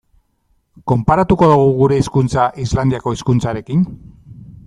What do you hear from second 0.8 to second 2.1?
Konparatuko dugu gure